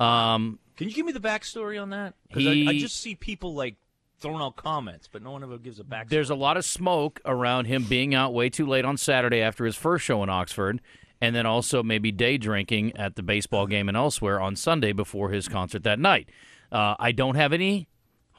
Um, 0.00 0.58
Can 0.76 0.88
you 0.88 0.94
give 0.94 1.06
me 1.06 1.12
the 1.12 1.20
backstory 1.20 1.80
on 1.80 1.90
that? 1.90 2.14
Because 2.28 2.46
I, 2.46 2.70
I 2.70 2.78
just 2.78 3.00
see 3.00 3.14
people 3.14 3.54
like 3.54 3.76
throwing 4.20 4.42
out 4.42 4.56
comments, 4.56 5.08
but 5.10 5.22
no 5.22 5.30
one 5.30 5.42
ever 5.42 5.58
gives 5.58 5.80
a 5.80 5.84
backstory. 5.84 6.08
there's 6.10 6.30
a 6.30 6.34
lot 6.34 6.56
of 6.56 6.64
smoke 6.64 7.20
around 7.24 7.66
him 7.66 7.84
being 7.84 8.14
out 8.14 8.34
way 8.34 8.50
too 8.50 8.66
late 8.66 8.84
on 8.84 8.96
Saturday 8.96 9.40
after 9.40 9.64
his 9.64 9.76
first 9.76 10.04
show 10.04 10.22
in 10.22 10.28
Oxford, 10.28 10.80
and 11.20 11.34
then 11.34 11.46
also 11.46 11.82
maybe 11.82 12.12
day 12.12 12.38
drinking 12.38 12.96
at 12.96 13.16
the 13.16 13.22
baseball 13.22 13.66
game 13.66 13.88
and 13.88 13.96
elsewhere 13.96 14.40
on 14.40 14.56
Sunday 14.56 14.92
before 14.92 15.30
his 15.30 15.48
concert 15.48 15.82
that 15.84 15.98
night. 15.98 16.28
Uh, 16.70 16.94
I 16.98 17.12
don't 17.12 17.34
have 17.34 17.52
any 17.52 17.88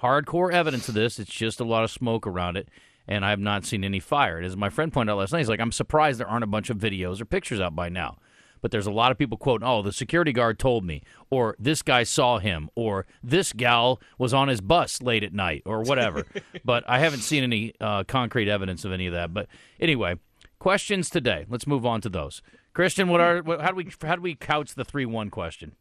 hardcore 0.02 0.52
evidence 0.52 0.88
of 0.88 0.96
this. 0.96 1.20
It's 1.20 1.34
just 1.34 1.60
a 1.60 1.66
lot 1.66 1.84
of 1.84 1.92
smoke 1.92 2.26
around 2.26 2.58
it, 2.58 2.70
and 3.08 3.26
I 3.26 3.32
have 3.32 3.40
not 3.40 3.66
seen 3.66 3.84
any 3.84 4.00
fire. 4.00 4.38
And 4.38 4.46
as 4.46 4.56
my 4.56 4.70
friend 4.70 4.94
pointed 4.94 5.12
out 5.12 5.18
last 5.18 5.34
night, 5.34 5.40
he's 5.40 5.50
like, 5.50 5.60
I'm 5.60 5.72
surprised 5.72 6.20
there 6.20 6.28
aren't 6.30 6.44
a 6.44 6.48
bunch 6.48 6.70
of 6.70 6.78
videos 6.78 7.20
or 7.22 7.26
pictures 7.26 7.60
out 7.60 7.76
by 7.76 7.90
now. 7.90 8.18
But 8.62 8.72
there's 8.72 8.88
a 8.88 8.92
lot 8.92 9.12
of 9.12 9.18
people 9.18 9.38
quoting, 9.38 9.66
oh, 9.66 9.82
the 9.82 9.94
security 9.94 10.34
guard 10.34 10.60
told 10.60 10.84
me, 10.84 11.02
or 11.30 11.56
this 11.58 11.82
guy 11.82 12.04
saw 12.04 12.40
him, 12.40 12.70
or 12.76 13.06
this 13.24 13.54
gal 13.54 14.02
was 14.18 14.34
on 14.34 14.50
his 14.50 14.60
bus 14.60 15.02
late 15.02 15.24
at 15.24 15.34
night, 15.34 15.64
or 15.66 15.82
whatever. 15.82 16.26
but 16.66 16.84
I 16.88 17.00
haven't 17.00 17.22
seen 17.22 17.44
any 17.44 17.74
uh, 17.80 18.04
concrete 18.04 18.50
evidence 18.50 18.84
of 18.84 18.92
any 18.92 19.08
of 19.08 19.14
that. 19.14 19.34
But 19.34 19.48
anyway, 19.80 20.16
questions 20.60 21.10
today. 21.10 21.46
Let's 21.50 21.68
move 21.68 21.86
on 21.86 22.02
to 22.02 22.10
those. 22.10 22.42
Christian, 22.80 23.10
what 23.10 23.20
are 23.20 23.42
what, 23.42 23.60
how 23.60 23.72
do 23.72 23.76
we 23.76 23.92
how 24.04 24.16
do 24.16 24.22
we 24.22 24.36
couch 24.36 24.74
the 24.74 24.86
three 24.86 25.06
one 25.06 25.30
question? 25.30 25.76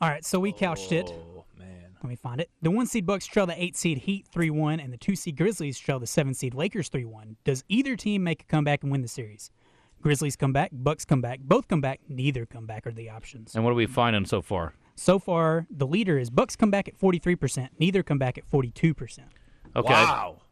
All 0.00 0.08
right, 0.08 0.24
so 0.24 0.40
we 0.40 0.50
couched 0.50 0.90
it. 0.90 1.08
Oh 1.12 1.44
man. 1.56 1.94
Let 2.02 2.08
me 2.08 2.16
find 2.16 2.40
it. 2.40 2.50
The 2.60 2.72
one 2.72 2.86
seed 2.86 3.06
Bucks 3.06 3.24
trail 3.24 3.46
the 3.46 3.54
eight 3.62 3.76
seed 3.76 3.98
Heat 3.98 4.26
3 4.32 4.50
1, 4.50 4.80
and 4.80 4.92
the 4.92 4.96
two 4.96 5.14
seed 5.14 5.36
Grizzlies 5.36 5.78
trail 5.78 6.00
the 6.00 6.08
seven 6.08 6.34
seed 6.34 6.54
Lakers 6.54 6.88
3 6.88 7.04
1. 7.04 7.36
Does 7.44 7.62
either 7.68 7.94
team 7.94 8.24
make 8.24 8.42
a 8.42 8.44
comeback 8.46 8.82
and 8.82 8.90
win 8.90 9.00
the 9.00 9.06
series? 9.06 9.52
Grizzlies 10.02 10.34
come 10.34 10.52
back, 10.52 10.70
Bucks 10.72 11.04
come 11.04 11.20
back, 11.20 11.38
both 11.38 11.68
come 11.68 11.80
back, 11.80 12.00
neither 12.08 12.44
come 12.44 12.66
back 12.66 12.84
are 12.84 12.90
the 12.90 13.08
options. 13.08 13.54
And 13.54 13.62
what 13.62 13.70
are 13.70 13.74
we 13.74 13.86
finding 13.86 14.26
so 14.26 14.42
far? 14.42 14.74
So 14.96 15.20
far, 15.20 15.68
the 15.70 15.86
leader 15.86 16.18
is 16.18 16.30
Bucks 16.30 16.56
come 16.56 16.72
back 16.72 16.88
at 16.88 16.98
43%, 16.98 17.68
neither 17.78 18.02
come 18.02 18.18
back 18.18 18.38
at 18.38 18.50
42%. 18.50 19.20
Okay. 19.76 19.88
Wow. 19.88 20.42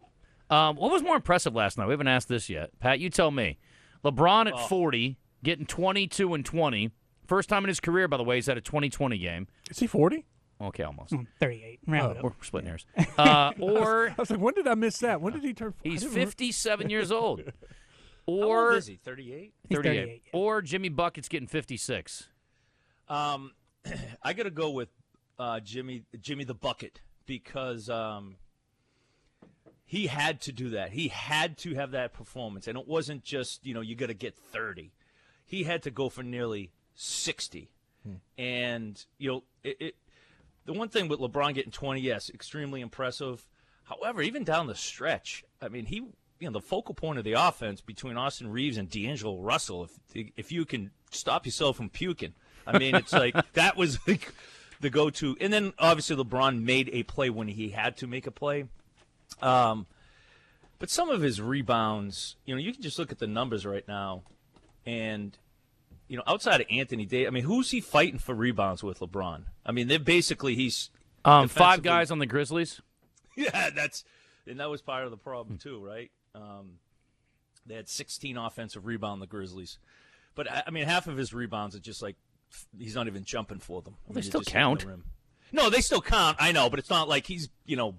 Um, 0.48 0.76
what 0.76 0.92
was 0.92 1.02
more 1.02 1.16
impressive 1.16 1.56
last 1.56 1.76
night? 1.76 1.86
We 1.86 1.92
haven't 1.94 2.06
asked 2.06 2.28
this 2.28 2.48
yet. 2.48 2.70
Pat, 2.78 3.00
you 3.00 3.10
tell 3.10 3.32
me. 3.32 3.58
LeBron 4.04 4.46
at 4.46 4.54
Oh. 4.54 4.66
40, 4.66 5.16
getting 5.42 5.66
22 5.66 6.34
and 6.34 6.44
20. 6.44 6.90
First 7.26 7.48
time 7.48 7.64
in 7.64 7.68
his 7.68 7.80
career, 7.80 8.06
by 8.08 8.16
the 8.16 8.22
way, 8.24 8.36
he's 8.36 8.46
had 8.46 8.56
a 8.56 8.60
20-20 8.60 9.20
game. 9.20 9.48
Is 9.70 9.78
he 9.80 9.86
forty? 9.86 10.26
Okay, 10.60 10.84
almost. 10.84 11.10
Hmm, 11.12 11.22
38. 11.40 11.80
Round 11.86 12.12
it 12.12 12.18
up. 12.18 12.24
We're 12.24 12.32
splitting 12.42 12.68
hairs. 12.68 12.86
Uh, 13.18 13.52
or 13.58 14.08
I 14.10 14.14
was 14.16 14.30
like, 14.30 14.40
when 14.40 14.54
did 14.54 14.66
I 14.66 14.74
miss 14.74 14.98
that? 14.98 15.20
When 15.20 15.32
did 15.32 15.42
he 15.42 15.52
turn? 15.52 15.74
I 15.84 15.88
he's 15.88 16.04
57 16.04 16.88
years 16.88 17.10
old. 17.12 17.40
How 17.40 17.52
old 18.26 18.44
Or 18.44 18.76
is 18.76 18.86
he? 18.86 18.96
Thirty-eight. 18.96 19.52
He's 19.68 19.76
38. 19.76 19.94
38, 20.00 20.22
yeah. 20.26 20.30
Or 20.38 20.62
Jimmy 20.62 20.88
Bucket's 20.88 21.28
getting 21.28 21.46
56. 21.48 22.28
Um, 23.08 23.52
I 24.22 24.32
got 24.32 24.44
to 24.44 24.50
go 24.50 24.70
with 24.70 24.88
uh, 25.38 25.60
Jimmy 25.60 26.04
Jimmy 26.20 26.44
the 26.44 26.54
bucket 26.54 27.00
because 27.26 27.88
um, 27.90 28.36
he 29.88 30.08
had 30.08 30.40
to 30.42 30.52
do 30.52 30.70
that. 30.70 30.90
He 30.90 31.08
had 31.08 31.56
to 31.58 31.74
have 31.74 31.92
that 31.92 32.12
performance, 32.12 32.66
and 32.66 32.76
it 32.76 32.88
wasn't 32.88 33.22
just 33.22 33.64
you 33.64 33.72
know 33.72 33.80
you 33.80 33.94
got 33.94 34.08
to 34.08 34.14
get 34.14 34.34
thirty. 34.34 34.92
He 35.46 35.62
had 35.62 35.82
to 35.84 35.90
go 35.92 36.08
for 36.08 36.24
nearly 36.24 36.72
sixty, 36.94 37.70
hmm. 38.02 38.16
and 38.36 39.02
you 39.16 39.30
know 39.30 39.42
it, 39.62 39.76
it. 39.80 39.94
The 40.64 40.72
one 40.72 40.88
thing 40.88 41.06
with 41.06 41.20
LeBron 41.20 41.54
getting 41.54 41.70
twenty, 41.70 42.00
yes, 42.00 42.28
extremely 42.28 42.80
impressive. 42.80 43.46
However, 43.84 44.20
even 44.20 44.42
down 44.42 44.66
the 44.66 44.74
stretch, 44.74 45.44
I 45.62 45.68
mean, 45.68 45.86
he 45.86 45.96
you 45.96 46.12
know 46.40 46.50
the 46.50 46.60
focal 46.60 46.94
point 46.94 47.18
of 47.18 47.24
the 47.24 47.34
offense 47.34 47.80
between 47.80 48.16
Austin 48.16 48.50
Reaves 48.50 48.76
and 48.76 48.90
D'Angelo 48.90 49.38
Russell. 49.38 49.84
If 50.12 50.30
if 50.36 50.50
you 50.50 50.64
can 50.64 50.90
stop 51.12 51.46
yourself 51.46 51.76
from 51.76 51.90
puking, 51.90 52.34
I 52.66 52.76
mean, 52.76 52.96
it's 52.96 53.12
like 53.12 53.36
that 53.52 53.76
was 53.76 54.00
like 54.08 54.34
the 54.80 54.90
go-to. 54.90 55.36
And 55.40 55.52
then 55.52 55.72
obviously 55.78 56.16
LeBron 56.16 56.62
made 56.62 56.90
a 56.92 57.04
play 57.04 57.30
when 57.30 57.48
he 57.48 57.70
had 57.70 57.96
to 57.98 58.06
make 58.06 58.26
a 58.26 58.30
play. 58.32 58.66
Um, 59.42 59.86
but 60.78 60.90
some 60.90 61.08
of 61.10 61.22
his 61.22 61.40
rebounds, 61.40 62.36
you 62.44 62.54
know, 62.54 62.60
you 62.60 62.72
can 62.72 62.82
just 62.82 62.98
look 62.98 63.12
at 63.12 63.18
the 63.18 63.26
numbers 63.26 63.64
right 63.64 63.86
now, 63.86 64.22
and 64.84 65.36
you 66.08 66.16
know, 66.16 66.22
outside 66.26 66.60
of 66.60 66.66
Anthony 66.70 67.04
Davis, 67.06 67.28
I 67.28 67.30
mean, 67.32 67.44
who's 67.44 67.70
he 67.70 67.80
fighting 67.80 68.18
for 68.18 68.34
rebounds 68.34 68.82
with 68.82 69.00
LeBron? 69.00 69.42
I 69.64 69.72
mean, 69.72 69.88
they're 69.88 69.98
basically 69.98 70.54
he's 70.54 70.90
Um, 71.24 71.48
five 71.48 71.82
guys 71.82 72.10
on 72.10 72.18
the 72.18 72.26
Grizzlies. 72.26 72.80
yeah, 73.36 73.70
that's 73.74 74.04
and 74.46 74.60
that 74.60 74.70
was 74.70 74.82
part 74.82 75.04
of 75.04 75.10
the 75.10 75.16
problem 75.16 75.58
too, 75.58 75.84
right? 75.84 76.10
Um, 76.34 76.78
they 77.64 77.74
had 77.74 77.88
16 77.88 78.36
offensive 78.36 78.86
rebound 78.86 79.20
the 79.20 79.26
Grizzlies, 79.26 79.78
but 80.34 80.50
I 80.50 80.62
I 80.66 80.70
mean, 80.70 80.84
half 80.84 81.06
of 81.06 81.16
his 81.16 81.32
rebounds 81.34 81.74
are 81.74 81.80
just 81.80 82.02
like 82.02 82.16
he's 82.78 82.94
not 82.94 83.06
even 83.06 83.24
jumping 83.24 83.58
for 83.58 83.82
them. 83.82 83.96
I 84.08 84.12
they 84.12 84.20
still 84.22 84.40
hitting 84.40 84.52
the 84.52 84.58
count. 84.58 84.86
No, 85.52 85.70
they 85.70 85.80
still 85.80 86.02
count. 86.02 86.36
I 86.40 86.52
know, 86.52 86.70
but 86.70 86.78
it's 86.78 86.90
not 86.90 87.08
like 87.08 87.26
he's 87.26 87.48
you 87.64 87.76
know 87.76 87.96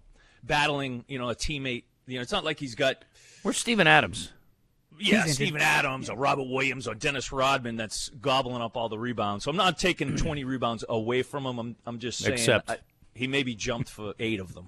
battling 0.48 1.06
you 1.08 1.20
know 1.20 1.30
a 1.30 1.36
teammate. 1.36 1.84
You 2.08 2.16
know, 2.16 2.22
it's 2.22 2.32
not 2.32 2.44
like 2.46 2.60
he's 2.60 2.75
got 2.75 3.04
Where's 3.44 3.58
Steven 3.58 3.86
Adams? 3.88 4.32
yeah 5.00 5.20
injured. 5.22 5.36
Steven 5.36 5.62
Adams 5.62 6.10
or 6.10 6.18
Robert 6.18 6.48
Williams 6.50 6.88
or 6.88 6.96
Dennis 6.96 7.32
Rodman 7.32 7.75
that's 7.75 8.10
gobbling 8.22 8.62
up 8.63 8.75
all 8.75 8.89
the 8.89 8.98
rebounds. 8.98 9.44
So 9.44 9.51
I'm 9.51 9.58
not 9.58 9.77
taking 9.77 10.16
20 10.18 10.44
rebounds 10.46 10.84
away 10.89 11.22
from 11.22 11.46
him. 11.46 11.60
I'm 11.60 11.75
I'm 11.86 12.00
just 12.00 12.20
saying 12.20 12.34
Except- 12.34 12.70
I, 12.70 12.77
he 13.13 13.27
maybe 13.27 13.54
jumped 13.56 13.89
for 13.89 14.13
eight 14.20 14.39
of 14.39 14.54
them. 14.54 14.66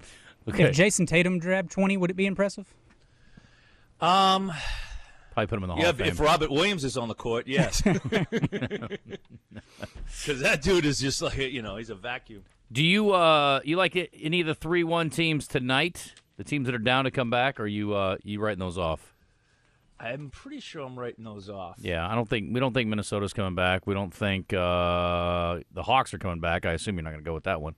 Okay. 0.48 0.64
If 0.64 0.76
Jayson 0.76 1.06
Tatum 1.06 1.38
grabbed 1.38 1.70
20, 1.72 1.96
would 1.96 2.10
it 2.10 2.14
be 2.14 2.26
impressive? 2.26 2.72
Um. 4.00 4.52
Probably 5.32 5.46
put 5.46 5.56
him 5.58 5.62
in 5.64 5.68
the 5.68 5.74
Hall 5.76 5.82
Yeah, 5.84 5.90
of 5.90 5.98
Fame. 5.98 6.08
if 6.08 6.18
Robert 6.18 6.50
Williams 6.50 6.82
is 6.82 6.96
on 6.96 7.06
the 7.08 7.14
court, 7.14 7.46
yes. 7.46 7.82
Because 10.22 10.40
that 10.40 10.60
dude 10.62 10.84
is 10.84 10.98
just 10.98 11.22
like 11.22 11.36
you 11.38 11.62
know 11.62 11.76
he's 11.76 11.90
a 11.90 11.94
vacuum. 11.94 12.42
Do 12.72 12.84
you 12.84 13.12
uh 13.12 13.60
you 13.64 13.76
like 13.76 13.96
it, 13.96 14.10
any 14.20 14.40
of 14.40 14.46
the 14.46 14.54
three 14.54 14.84
one 14.84 15.10
teams 15.10 15.48
tonight? 15.48 16.14
The 16.36 16.44
teams 16.44 16.66
that 16.66 16.74
are 16.74 16.78
down 16.78 17.04
to 17.04 17.10
come 17.10 17.30
back, 17.30 17.60
or 17.60 17.66
you 17.66 17.94
uh 17.94 18.16
you 18.22 18.40
writing 18.40 18.60
those 18.60 18.78
off? 18.78 19.14
I'm 19.98 20.30
pretty 20.30 20.60
sure 20.60 20.82
I'm 20.82 20.98
writing 20.98 21.24
those 21.24 21.50
off. 21.50 21.76
Yeah, 21.78 22.08
I 22.08 22.14
don't 22.14 22.28
think 22.28 22.54
we 22.54 22.60
don't 22.60 22.72
think 22.72 22.88
Minnesota's 22.88 23.32
coming 23.32 23.54
back. 23.54 23.86
We 23.86 23.94
don't 23.94 24.14
think 24.14 24.52
uh 24.52 25.60
the 25.72 25.82
Hawks 25.82 26.14
are 26.14 26.18
coming 26.18 26.40
back. 26.40 26.64
I 26.64 26.72
assume 26.72 26.96
you're 26.96 27.02
not 27.02 27.10
going 27.10 27.24
to 27.24 27.28
go 27.28 27.34
with 27.34 27.44
that 27.44 27.60
one. 27.60 27.74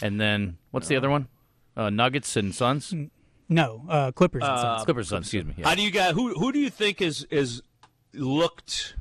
And 0.00 0.20
then 0.20 0.58
what's 0.70 0.88
the 0.88 0.96
other 0.96 1.10
one? 1.10 1.28
Uh, 1.76 1.90
Nuggets 1.90 2.36
and 2.36 2.54
Suns. 2.54 2.94
No, 3.48 3.84
uh, 3.88 4.12
Clippers 4.12 4.42
and 4.44 4.58
Suns. 4.58 4.84
Clippers, 4.84 5.08
Suns. 5.08 5.26
Excuse 5.26 5.44
me. 5.44 5.54
Yeah. 5.58 5.68
How 5.68 5.74
do 5.74 5.82
you 5.82 5.90
guys? 5.90 6.14
Who 6.14 6.34
who 6.34 6.52
do 6.52 6.58
you 6.58 6.70
think 6.70 7.02
is 7.02 7.26
is 7.30 7.62
looked 8.14 8.96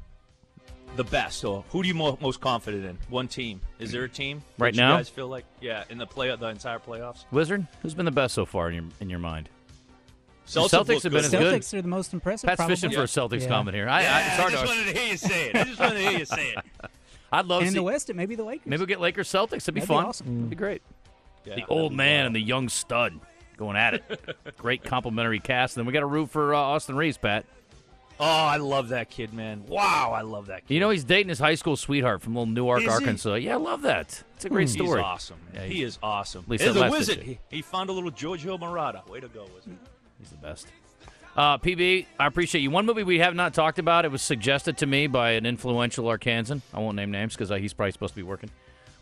the 0.96 1.04
best, 1.04 1.44
or 1.46 1.64
who 1.70 1.82
do 1.82 1.88
you 1.88 1.94
mo- 1.94 2.18
most 2.22 2.40
confident 2.42 2.86
in? 2.86 2.98
One 3.10 3.28
team. 3.28 3.62
Is 3.80 3.92
there 3.92 4.04
a 4.04 4.10
team 4.10 4.42
Right 4.58 4.74
now? 4.76 4.92
You 4.94 4.98
guys 5.00 5.10
feel 5.10 5.28
like 5.28 5.46
yeah 5.62 5.84
in 5.90 5.98
the 5.98 6.06
play 6.08 6.34
the 6.36 6.48
entire 6.48 6.80
playoffs. 6.80 7.26
Wizard. 7.32 7.66
Who's 7.82 7.94
been 7.94 8.06
the 8.06 8.12
best 8.12 8.34
so 8.34 8.46
far 8.46 8.70
in 8.70 8.76
your 8.76 8.84
in 9.00 9.10
your 9.10 9.20
mind? 9.20 9.50
Celtics, 10.48 10.70
Celtics 10.70 11.04
have 11.04 11.12
been 11.12 11.12
good. 11.12 11.26
as 11.26 11.32
good. 11.32 11.62
Celtics 11.62 11.74
are 11.74 11.82
the 11.82 11.88
most 11.88 12.14
impressive. 12.14 12.48
Pat's 12.48 12.58
probably. 12.58 12.76
fishing 12.76 12.92
for 12.92 13.02
a 13.02 13.06
Celtics 13.06 13.42
Yeah. 13.42 13.48
comment 13.48 13.76
here. 13.76 13.90
I, 13.90 14.00
I, 14.00 14.02
Yeah, 14.04 14.20
it's 14.28 14.28
I 14.28 14.42
hard 14.42 14.52
just 14.52 14.64
to. 14.64 14.70
wanted 14.70 14.94
to 14.94 15.00
hear 15.00 15.12
you 15.12 15.18
say 15.18 15.50
it. 15.50 15.56
I 15.56 15.64
just 15.64 15.80
wanted 15.80 15.94
to 15.96 16.00
hear 16.10 16.20
you 16.20 16.26
say 16.26 16.50
it. 16.50 16.58
I'd 17.32 17.46
love 17.48 17.62
And 17.62 17.66
to 17.66 17.68
in 17.68 17.72
see. 17.72 17.76
the 17.80 17.84
West, 17.84 18.10
it 18.12 18.16
may 18.16 18.28
be 18.28 18.36
the 18.36 18.44
Lakers. 18.44 18.68
Maybe 18.68 18.80
we'll 18.80 18.86
get 18.88 19.02
Lakers 19.02 19.28
Celtics. 19.28 19.50
That'd 19.66 19.74
be 19.74 19.82
That'd 19.82 19.90
be 19.90 19.96
fun. 19.96 20.06
awesome. 20.06 20.36
That'd 20.36 20.50
be 20.52 20.56
great. 20.56 20.82
Yeah, 21.46 21.56
the 21.56 21.66
old 21.66 21.94
man 21.94 22.18
wild. 22.20 22.26
and 22.28 22.36
the 22.36 22.42
young 22.42 22.70
stud 22.70 23.20
going 23.58 23.76
at 23.76 23.96
it. 23.96 24.36
Great 24.58 24.84
complimentary 24.84 25.40
cast. 25.40 25.76
And 25.76 25.82
then 25.82 25.88
we 25.88 25.94
got 25.94 26.02
to 26.02 26.06
root 26.06 26.30
for 26.30 26.54
uh, 26.54 26.60
Austin 26.60 26.96
Reaves, 26.96 27.18
Pat. 27.18 27.46
Oh, 28.20 28.24
I 28.26 28.58
love 28.58 28.90
that 28.90 29.10
kid, 29.10 29.34
man. 29.34 29.66
Wow, 29.68 30.14
I 30.16 30.22
love 30.22 30.48
that 30.48 30.66
kid. 30.68 30.74
You 30.74 30.80
know 30.80 30.90
he's 30.90 31.04
dating 31.04 31.30
his 31.30 31.40
high 31.40 31.56
school 31.56 31.76
sweetheart 31.76 32.22
from 32.22 32.34
little 32.36 32.46
Newark, 32.46 32.80
Is 32.80 32.86
he? 32.86 32.90
Arkansas. 32.90 33.34
Yeah, 33.36 33.54
I 33.56 33.58
love 33.58 33.82
that. 33.82 34.24
It's 34.36 34.46
a 34.46 34.50
great 34.50 34.70
He's 34.70 34.74
story. 34.74 35.02
awesome. 35.02 35.38
Yeah, 35.54 35.64
he 35.64 35.84
is 35.84 36.00
awesome. 36.02 36.46
least 36.48 36.64
He's 36.64 36.74
that 36.74 36.80
a 36.80 36.84
last 36.84 36.92
wizard. 36.92 37.18
picture. 37.18 37.40
He, 37.50 37.58
he 37.58 37.62
found 37.62 37.90
a 37.90 37.94
little 37.94 38.12
Giorgio 38.12 38.58
Murata. 38.58 39.02
Way 39.10 39.20
to 39.20 39.28
go, 39.28 39.44
wizard. 39.56 39.78
He's 40.20 40.30
the 40.30 40.38
best. 40.38 40.68
Uh, 41.36 41.58
PB, 41.58 42.06
I 42.18 42.28
appreciate 42.28 42.62
you. 42.62 42.72
One 42.72 42.86
movie 42.86 43.04
we 43.04 43.20
have 43.20 43.36
not 43.36 43.54
talked 43.54 43.80
about. 43.80 44.06
It 44.06 44.12
was 44.12 44.22
suggested 44.22 44.78
to 44.78 44.86
me 44.86 45.08
by 45.08 45.32
an 45.32 45.46
influential 45.46 46.06
Arkansan. 46.06 46.62
I 46.74 46.80
won't 46.80 46.96
name 46.96 47.12
names 47.12 47.34
because 47.34 47.52
uh, 47.52 47.56
he's 47.56 47.74
probably 47.74 47.92
supposed 47.92 48.14
to 48.14 48.18
be 48.18 48.24
working. 48.24 48.50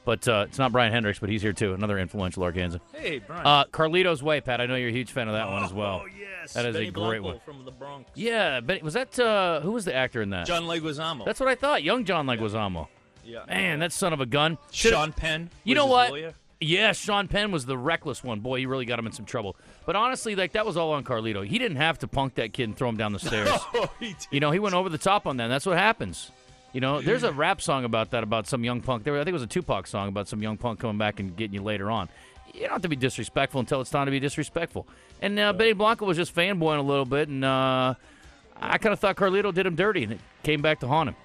But 0.05 0.27
uh, 0.27 0.45
it's 0.49 0.57
not 0.57 0.71
Brian 0.73 0.91
Hendricks, 0.91 1.19
but 1.19 1.29
he's 1.29 1.41
here 1.41 1.53
too. 1.53 1.73
Another 1.73 1.97
influential 1.97 2.43
Arkansan. 2.43 2.81
Hey, 2.93 3.19
Brian. 3.19 3.45
Uh, 3.45 3.63
Carlito's 3.65 4.21
Way, 4.21 4.41
Pat. 4.41 4.59
I 4.59 4.65
know 4.65 4.75
you're 4.75 4.89
a 4.89 4.93
huge 4.93 5.11
fan 5.11 5.27
of 5.29 5.33
that 5.33 5.47
one 5.49 5.63
as 5.63 5.71
well. 5.73 6.01
Oh 6.03 6.07
yes, 6.19 6.53
That 6.53 6.65
is 6.65 6.75
a 6.75 6.89
great 6.91 6.93
Blanco 7.21 7.23
one. 7.23 7.39
from 7.45 7.63
the 7.63 7.71
Bronx. 7.71 8.09
Yeah, 8.13 8.59
but 8.59 8.81
was 8.83 8.95
that 8.95 9.17
uh, 9.17 9.61
who 9.61 9.71
was 9.71 9.85
the 9.85 9.95
actor 9.95 10.21
in 10.21 10.31
that? 10.31 10.45
John 10.45 10.63
Leguizamo. 10.63 11.23
That's 11.25 11.39
what 11.39 11.47
I 11.47 11.55
thought. 11.55 11.83
Young 11.83 12.03
John 12.03 12.27
Leguizamo. 12.27 12.87
yeah. 13.23 13.45
Man, 13.47 13.79
that 13.79 13.93
son 13.93 14.11
of 14.11 14.19
a 14.19 14.25
gun. 14.25 14.57
Should've- 14.71 14.93
Sean 14.95 15.13
Penn. 15.13 15.49
You 15.63 15.75
know 15.75 15.85
what? 15.85 16.11
lawyer. 16.11 16.33
Yeah, 16.59 16.93
Sean 16.93 17.27
Penn 17.27 17.51
was 17.51 17.65
the 17.65 17.77
reckless 17.77 18.23
one. 18.23 18.39
Boy, 18.39 18.59
he 18.59 18.65
really 18.65 18.85
got 18.85 18.97
him 18.97 19.05
in 19.05 19.11
some 19.11 19.25
trouble. 19.25 19.57
But 19.85 19.97
honestly, 19.97 20.35
like 20.35 20.53
that 20.53 20.65
was 20.65 20.77
all 20.77 20.93
on 20.93 21.03
Carlito. 21.03 21.45
He 21.45 21.59
didn't 21.59 21.75
have 21.77 21.99
to 21.99 22.07
punk 22.07 22.35
that 22.35 22.53
kid 22.53 22.63
and 22.65 22.75
throw 22.77 22.87
him 22.87 22.95
down 22.97 23.11
the 23.13 23.19
stairs. 23.19 23.49
Oh, 23.73 23.89
he 23.99 24.07
did. 24.07 24.27
you 24.31 24.39
know, 24.39 24.51
he 24.51 24.59
went 24.59 24.73
over 24.75 24.87
the 24.89 24.97
top 24.97 25.27
on 25.27 25.37
that. 25.37 25.43
And 25.45 25.51
that's 25.53 25.65
what 25.65 25.77
happens. 25.77 26.31
You 26.73 26.81
know, 26.81 27.01
there's 27.01 27.21
a 27.23 27.31
rap 27.31 27.61
song 27.61 27.85
about 27.85 28.11
that 28.11 28.23
about 28.23 28.47
some 28.47 28.63
young 28.63 28.81
punk. 28.81 29.03
There, 29.03 29.13
I 29.13 29.19
think 29.19 29.29
it 29.29 29.33
was 29.33 29.43
a 29.43 29.47
Tupac 29.47 29.85
song 29.85 30.07
about 30.07 30.27
some 30.27 30.41
young 30.41 30.57
punk 30.57 30.79
coming 30.79 30.97
back 30.97 31.19
and 31.19 31.35
getting 31.35 31.53
you 31.53 31.61
later 31.61 31.91
on. 31.91 32.09
You 32.51 32.61
don't 32.61 32.71
have 32.71 32.81
to 32.81 32.89
be 32.89 32.95
disrespectful 32.95 33.59
until 33.59 33.79
it's 33.79 33.91
time 33.91 34.05
to 34.05 34.11
be 34.11 34.19
disrespectful. 34.19 34.87
And 35.21 35.39
uh, 35.39 35.53
Benny 35.53 35.73
Blanco 35.73 36.05
was 36.05 36.17
just 36.17 36.35
fanboying 36.35 36.79
a 36.79 36.81
little 36.81 37.05
bit, 37.05 37.29
and 37.29 37.45
uh, 37.45 37.93
I 38.59 38.77
kind 38.79 38.91
of 38.91 38.99
thought 38.99 39.15
Carlito 39.15 39.53
did 39.53 39.65
him 39.65 39.75
dirty, 39.75 40.03
and 40.03 40.13
it 40.13 40.19
came 40.41 40.61
back 40.61 40.79
to 40.79 40.87
haunt 40.87 41.09
him. 41.09 41.15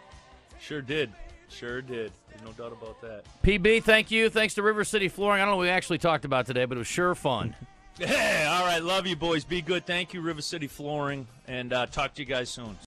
Sure 0.61 0.83
did. 0.83 1.11
Sure 1.49 1.81
did. 1.81 2.13
There's 2.29 2.43
no 2.43 2.53
doubt 2.53 2.73
about 2.73 3.01
that. 3.01 3.25
PB, 3.43 3.85
thank 3.85 4.11
you. 4.11 4.29
Thanks 4.29 4.55
to 4.55 4.63
River 4.63 4.85
City 4.85 5.09
Flooring. 5.09 5.41
I 5.41 5.45
don't 5.45 5.53
know 5.53 5.57
what 5.57 5.63
we 5.63 5.71
actually 5.71 5.99
talked 5.99 6.25
about 6.25 6.47
today, 6.47 6.67
but 6.67 6.77
it 6.77 6.79
was 6.79 6.87
sure 6.87 7.15
fun. 7.15 7.55
Hey, 7.99 8.47
all 8.49 8.65
right. 8.65 8.83
Love 8.83 9.07
you, 9.07 9.17
boys. 9.17 9.45
Be 9.45 9.63
good. 9.63 9.87
Thank 9.87 10.13
you, 10.15 10.21
River 10.21 10.43
City 10.43 10.67
Flooring. 10.67 11.27
And 11.47 11.73
uh, 11.73 11.87
talk 11.87 12.15
to 12.15 12.23
you 12.23 12.27
guys 12.27 12.51
soon. 12.51 12.77